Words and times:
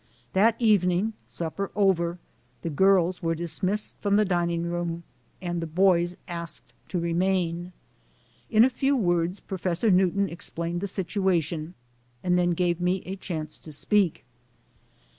That 0.33 0.55
evening, 0.57 1.13
supper 1.27 1.69
over, 1.75 2.17
the 2.63 2.71
girls 2.71 3.21
were 3.21 3.35
dismissed 3.35 4.01
from 4.01 4.15
the 4.15 4.25
dining 4.25 4.63
room 4.63 5.03
and 5.43 5.61
the 5.61 5.67
boys 5.67 6.15
asked 6.27 6.73
to 6.89 6.99
remain. 6.99 7.71
In 8.49 8.65
a 8.65 8.69
few 8.71 8.95
words 8.97 9.39
Professor 9.39 9.91
Newton 9.91 10.27
explained 10.27 10.81
the 10.81 10.87
situation 10.87 11.75
and 12.23 12.35
then 12.35 12.53
gave 12.53 12.81
me 12.81 13.03
a 13.05 13.15
chance 13.15 13.59
to 13.59 13.71
speak. 13.71 14.25